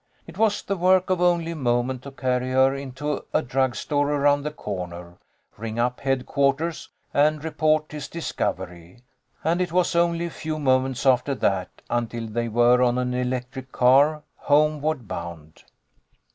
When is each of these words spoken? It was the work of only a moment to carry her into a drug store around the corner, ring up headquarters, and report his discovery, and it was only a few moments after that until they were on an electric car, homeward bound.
It 0.25 0.35
was 0.35 0.63
the 0.63 0.77
work 0.77 1.11
of 1.11 1.21
only 1.21 1.51
a 1.51 1.55
moment 1.55 2.01
to 2.01 2.11
carry 2.11 2.49
her 2.49 2.73
into 2.73 3.23
a 3.35 3.43
drug 3.43 3.75
store 3.75 4.09
around 4.13 4.41
the 4.41 4.49
corner, 4.49 5.19
ring 5.57 5.77
up 5.77 5.99
headquarters, 5.99 6.89
and 7.13 7.43
report 7.43 7.91
his 7.91 8.07
discovery, 8.07 9.03
and 9.43 9.61
it 9.61 9.71
was 9.71 9.95
only 9.95 10.25
a 10.25 10.31
few 10.31 10.57
moments 10.57 11.05
after 11.05 11.35
that 11.35 11.83
until 11.87 12.25
they 12.25 12.47
were 12.47 12.81
on 12.81 12.97
an 12.97 13.13
electric 13.13 13.71
car, 13.71 14.23
homeward 14.37 15.07
bound. 15.07 15.65